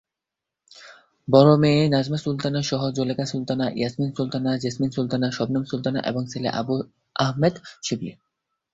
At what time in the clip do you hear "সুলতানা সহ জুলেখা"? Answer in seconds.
2.17-3.25